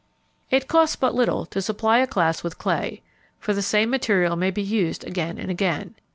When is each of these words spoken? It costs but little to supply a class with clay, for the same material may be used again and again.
It 0.49 0.67
costs 0.67 0.95
but 0.95 1.13
little 1.13 1.45
to 1.45 1.61
supply 1.61 1.99
a 1.99 2.07
class 2.07 2.43
with 2.43 2.57
clay, 2.57 3.03
for 3.37 3.53
the 3.53 3.61
same 3.61 3.91
material 3.91 4.35
may 4.35 4.49
be 4.49 4.63
used 4.63 5.03
again 5.03 5.37
and 5.37 5.51
again. 5.51 5.93